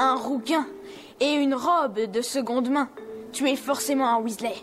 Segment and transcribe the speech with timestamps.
[0.00, 0.66] un rouquin
[1.20, 2.88] et une robe de seconde main.
[3.32, 4.54] Tu es forcément un Weasley.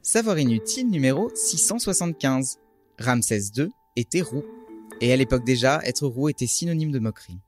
[0.00, 2.58] Savoir inutile numéro 675.
[3.00, 4.44] Ramsès II était roux.
[5.00, 7.38] Et à l'époque déjà, être roux était synonyme de moquerie.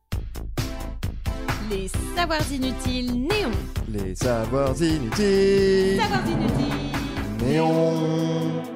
[1.71, 3.51] Les savoirs inutiles néons.
[3.89, 6.01] Les savoirs inutiles.
[6.01, 7.47] Savoirs inutiles.
[7.47, 8.76] Néon.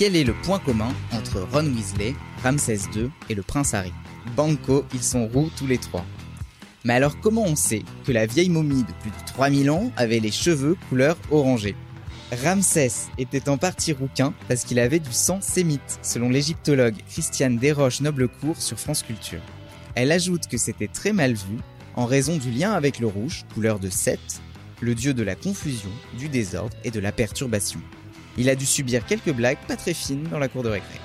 [0.00, 3.92] Quel est le point commun entre Ron Weasley, Ramsès II et le prince Harry?
[4.34, 6.06] Banco, ils sont roux tous les trois.
[6.84, 10.20] Mais alors comment on sait que la vieille momie de plus de 3000 ans avait
[10.20, 11.76] les cheveux couleur orangée?
[12.32, 18.00] Ramsès était en partie rouquin parce qu'il avait du sang sémite, selon l'égyptologue Christiane Desroches
[18.00, 19.42] Noblecourt sur France Culture.
[19.96, 21.58] Elle ajoute que c'était très mal vu
[21.94, 24.40] en raison du lien avec le rouge, couleur de Seth,
[24.80, 27.82] le dieu de la confusion, du désordre et de la perturbation.
[28.38, 31.00] Il a dû subir quelques blagues pas très fines dans la cour de récré.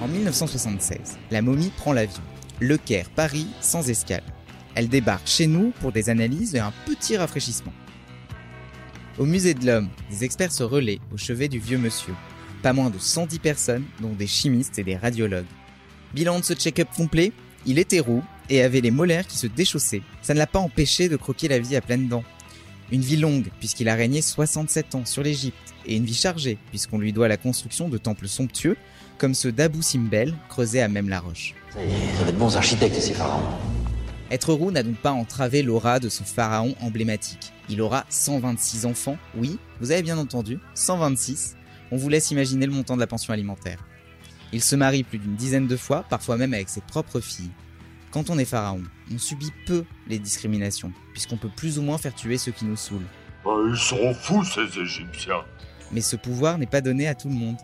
[0.00, 2.22] En 1976, la momie prend l'avion.
[2.60, 4.22] Le Caire, Paris, sans escale.
[4.74, 7.72] Elle débarque chez nous pour des analyses et un petit rafraîchissement.
[9.18, 12.14] Au musée de l'homme, des experts se relaient au chevet du vieux monsieur.
[12.62, 15.46] Pas moins de 110 personnes, dont des chimistes et des radiologues.
[16.14, 17.32] Bilan de ce check-up complet,
[17.66, 20.02] il était roux et avait les molaires qui se déchaussaient.
[20.22, 22.24] Ça ne l'a pas empêché de croquer la vie à pleines dents.
[22.90, 26.98] Une vie longue, puisqu'il a régné 67 ans sur l'Égypte, et une vie chargée, puisqu'on
[26.98, 28.76] lui doit la construction de temples somptueux,
[29.18, 31.54] comme ceux d'Abou Simbel, creusés à même la roche.
[31.72, 33.42] Ça y est, ça va être bons architectes, ces pharaons.
[34.30, 37.52] Être roux n'a donc pas entravé l'aura de ce pharaon emblématique.
[37.70, 41.56] Il aura 126 enfants, oui, vous avez bien entendu, 126.
[41.90, 43.86] On vous laisse imaginer le montant de la pension alimentaire.
[44.52, 47.50] Il se marie plus d'une dizaine de fois, parfois même avec ses propres filles.
[48.10, 52.14] Quand on est pharaon, on subit peu les discriminations, puisqu'on peut plus ou moins faire
[52.14, 53.06] tuer ceux qui nous saoulent.
[53.44, 55.44] Ah, ils sont fous, ces Égyptiens.
[55.92, 57.58] Mais ce pouvoir n'est pas donné à tout le monde.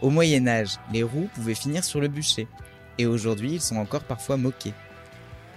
[0.00, 2.46] Au Moyen Âge, les roux pouvaient finir sur le bûcher,
[2.98, 4.74] et aujourd'hui ils sont encore parfois moqués.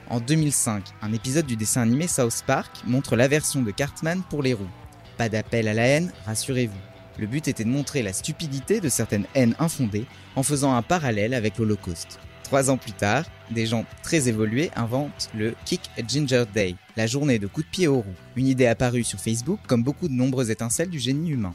[0.09, 4.53] En 2005, un épisode du dessin animé South Park montre l'aversion de Cartman pour les
[4.53, 4.69] roux.
[5.17, 6.73] Pas d'appel à la haine, rassurez-vous.
[7.19, 10.05] Le but était de montrer la stupidité de certaines haines infondées
[10.35, 12.19] en faisant un parallèle avec l'Holocauste.
[12.51, 17.39] Trois ans plus tard, des gens très évolués inventent le Kick Ginger Day, la journée
[17.39, 18.13] de coups de pied aux roues.
[18.35, 21.53] Une idée apparue sur Facebook comme beaucoup de nombreuses étincelles du génie humain.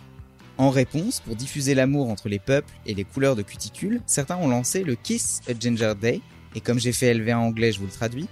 [0.57, 4.49] En réponse, pour diffuser l'amour entre les peuples et les couleurs de cuticule, certains ont
[4.49, 6.23] lancé le Kiss a Ginger Day,
[6.55, 8.27] et comme j'ai fait élever en anglais, je vous le traduis,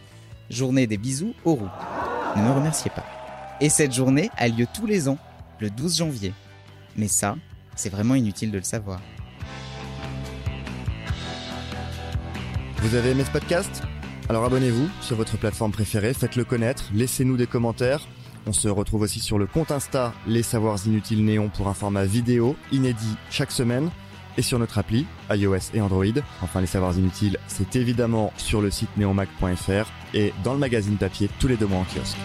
[0.48, 1.68] journée des bisous aux roues.
[2.34, 3.04] Ne me remerciez pas.
[3.60, 5.18] Et cette journée a lieu tous les ans,
[5.60, 6.32] le 12 janvier.
[6.96, 7.36] Mais ça,
[7.76, 9.02] c'est vraiment inutile de le savoir.
[12.84, 13.82] Vous avez aimé ce podcast?
[14.28, 18.06] Alors abonnez-vous sur votre plateforme préférée, faites-le connaître, laissez-nous des commentaires.
[18.46, 22.04] On se retrouve aussi sur le compte Insta Les Savoirs Inutiles Néon pour un format
[22.04, 23.88] vidéo inédit chaque semaine
[24.36, 26.04] et sur notre appli iOS et Android.
[26.42, 31.30] Enfin, les savoirs inutiles, c'est évidemment sur le site neonmac.fr et dans le magazine papier
[31.40, 32.18] tous les deux mois en kiosque.